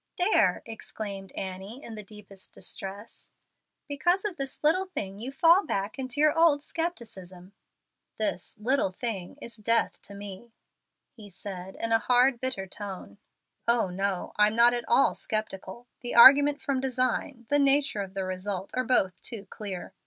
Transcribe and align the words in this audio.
"There," 0.17 0.63
exclaimed 0.65 1.31
Annie, 1.33 1.83
in 1.83 1.93
the 1.93 2.01
deepest 2.01 2.53
distress; 2.53 3.29
"because 3.87 4.25
of 4.25 4.35
this 4.35 4.63
little 4.63 4.87
thing 4.87 5.19
you 5.19 5.31
fall 5.31 5.63
back 5.63 5.99
into 5.99 6.19
your 6.19 6.35
old 6.35 6.63
scepticism." 6.63 7.53
"This 8.17 8.57
'little 8.57 8.91
thing' 8.91 9.37
is 9.43 9.57
death 9.57 10.01
to 10.01 10.15
me," 10.15 10.53
he 11.11 11.29
said, 11.29 11.75
in 11.75 11.91
a 11.91 11.99
hard, 11.99 12.39
bitter 12.41 12.65
tone. 12.65 13.19
"Oh 13.67 13.91
no, 13.91 14.33
I'm 14.37 14.55
not 14.55 14.73
at 14.73 14.85
all 14.89 15.13
sceptical. 15.13 15.85
The 15.99 16.15
'argument 16.15 16.59
from 16.59 16.79
design,' 16.81 17.45
the 17.49 17.59
nature 17.59 18.01
of 18.01 18.15
the 18.15 18.23
result, 18.23 18.71
are 18.73 18.83
both 18.83 19.21
too 19.21 19.45
clear. 19.51 19.93